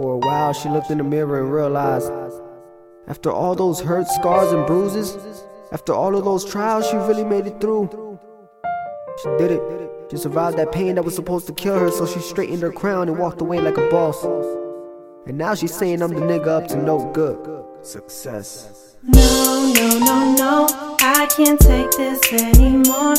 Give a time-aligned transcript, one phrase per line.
[0.00, 2.10] For a while, she looked in the mirror and realized
[3.06, 7.46] after all those hurt, scars, and bruises, after all of those trials, she really made
[7.46, 8.18] it through.
[9.22, 9.62] She did it.
[10.10, 13.10] She survived that pain that was supposed to kill her, so she straightened her crown
[13.10, 14.24] and walked away like a boss.
[15.26, 17.62] And now she's saying I'm the nigga up to no good.
[17.82, 18.96] Success.
[19.02, 23.16] No, no, no, no, I can't take this anymore.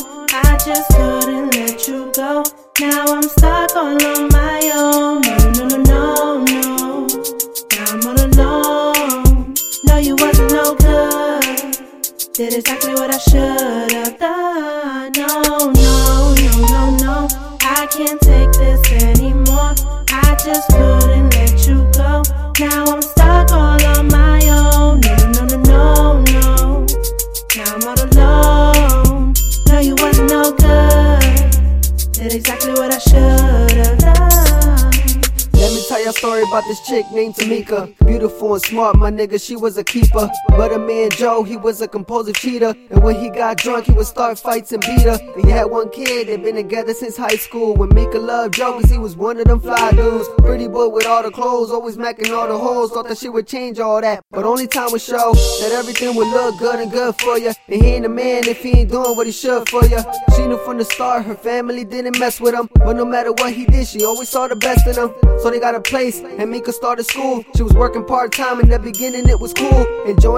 [12.42, 15.12] Did exactly what I should have done.
[15.16, 16.34] No, no, no,
[16.66, 17.28] no, no.
[17.60, 19.76] I can't take this anymore.
[20.08, 22.24] I just couldn't let you go.
[22.58, 24.98] Now I'm stuck all on my own.
[25.02, 26.86] No, no, no, no, no, no.
[27.54, 29.34] Now I'm all alone.
[29.68, 32.10] No, you wasn't no good.
[32.10, 34.41] Did exactly what I should have done.
[35.88, 37.94] Tell you story about this chick named Tamika.
[38.06, 40.30] Beautiful and smart, my nigga, she was a keeper.
[40.48, 42.74] But a man Joe, he was a compulsive cheater.
[42.90, 45.18] And when he got drunk, he would start fights and beat her.
[45.36, 47.74] They had one kid, they been together since high school.
[47.74, 50.28] When Mika loved Joe, cause he was one of them fly dudes.
[50.38, 52.90] Pretty boy with all the clothes, always macking all the hoes.
[52.90, 54.24] Thought that she would change all that.
[54.30, 57.52] But only time would show that everything would look good and good for you.
[57.68, 59.98] And he ain't a man if he ain't doing what he should for you.
[60.36, 62.68] She knew from the start her family didn't mess with him.
[62.74, 65.12] But no matter what he did, she always saw the best in him.
[65.42, 67.44] So they got a place, and Mika started school.
[67.56, 69.86] She was working part time in the beginning, it was cool.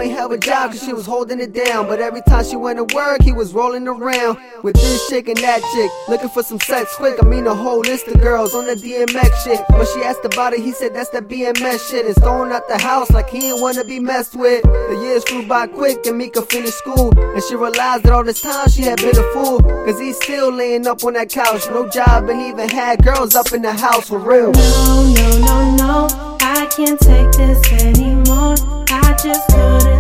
[0.05, 1.87] Ain't have a job cause she was holding it down.
[1.87, 5.37] But every time she went to work, he was rolling around with this chick and
[5.39, 5.91] that chick.
[6.09, 9.45] Looking for some sex quick, I mean a whole list of girls on the DMX
[9.45, 9.61] shit.
[9.71, 12.07] When she asked about it, he said that's that BMS shit.
[12.07, 14.63] And thrown out the house like he ain't wanna be messed with.
[14.63, 17.17] The years flew by quick and Mika finished school.
[17.19, 19.61] And she realized that all this time she had been a fool.
[19.61, 21.63] Cause he's still laying up on that couch.
[21.71, 24.53] No job and even had girls up in the house for real.
[24.53, 25.77] No, no, no, no.
[25.77, 26.09] No.
[26.41, 28.55] I can't take this anymore.
[28.89, 29.94] I just couldn't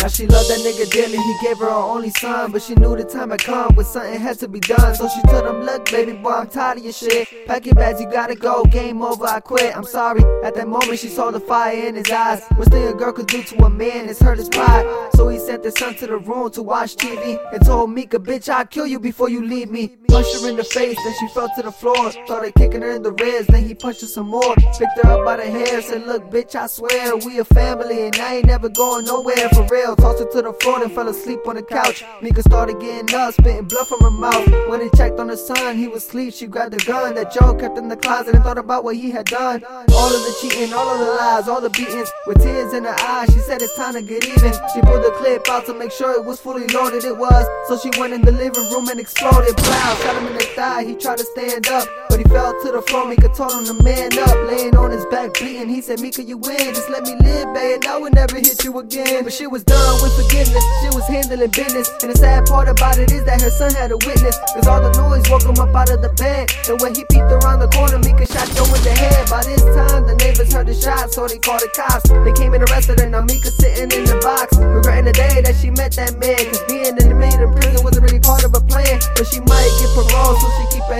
[0.00, 2.52] Now she loved that nigga dearly, he gave her her only son.
[2.52, 4.94] But she knew the time had come when something had to be done.
[4.94, 7.28] So she told him, Look, baby boy, I'm tired of your shit.
[7.46, 8.64] Pack your bags, you gotta go.
[8.64, 9.76] Game over, I quit.
[9.76, 10.22] I'm sorry.
[10.42, 12.42] At that moment, she saw the fire in his eyes.
[12.56, 14.86] Worst thing a girl could do to a man is hurt his pride.
[15.16, 18.48] So he sent his son to the room to watch TV and told Mika, Bitch,
[18.48, 19.98] I'll kill you before you leave me.
[20.10, 22.10] Punched her in the face, then she fell to the floor.
[22.10, 24.54] Started kicking her in the ribs, then he punched her some more.
[24.78, 28.16] Picked her up by the hair, said, Look, bitch, I swear we a family and
[28.16, 29.94] I ain't never going nowhere for real.
[29.96, 32.04] Tossed her to the floor, then fell asleep on the couch.
[32.22, 34.46] Mika started getting up, spitting blood from her mouth.
[34.68, 36.34] When he checked on her son, he was asleep.
[36.34, 39.10] She grabbed the gun that Joe kept in the closet and thought about what he
[39.10, 39.62] had done.
[39.64, 42.10] All of the cheating, all of the lies, all the beatings.
[42.26, 44.52] With tears in her eyes, she said it's time to get even.
[44.74, 47.04] She pulled the clip out to make sure it was fully loaded.
[47.04, 49.54] It was, so she went in the living room and exploded.
[50.02, 50.84] Shot him in the thigh.
[50.84, 53.06] He tried to stand up, but he fell to the floor.
[53.06, 55.68] Mika told him to man up, laying on his back, bleeding.
[55.68, 56.74] He said, Mika, you win.
[56.74, 59.24] Just let me live, babe, and I would never hit you again.
[59.24, 60.64] But she was done with forgiveness.
[60.82, 61.90] She was handling business.
[62.02, 64.36] And the sad part about it is that her son had a witness.
[64.54, 66.50] Cause all the noise woke him up out of the bed.
[66.68, 69.28] And when he peeked around the corner, Mika shot Joe in the head.
[69.28, 72.08] By this time, the neighbors heard the shot, so they called the cops.
[72.08, 72.99] They came and arrested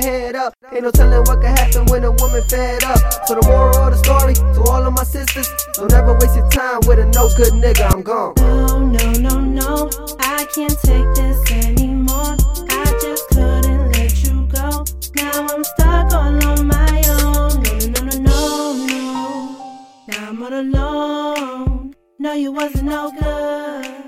[0.03, 0.55] head up.
[0.73, 2.99] Ain't no telling what could happen when a woman fed up.
[3.27, 6.49] So the moral of the story to all of my sisters, don't ever waste your
[6.49, 7.91] time with a no good nigga.
[7.93, 8.35] I'm gone.
[8.37, 9.91] No, no, no, no.
[10.21, 12.37] I can't take this anymore.
[12.71, 14.85] I just couldn't let you go.
[15.17, 17.63] Now I'm stuck all on my own.
[17.63, 20.05] No, no, no, no, no, no.
[20.09, 21.95] Now I'm all alone.
[22.19, 24.05] No, you wasn't no good.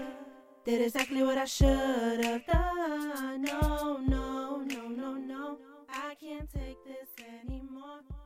[0.65, 3.43] Did exactly what I should have done.
[3.43, 4.32] No, no,
[6.43, 8.22] can't take this anymore.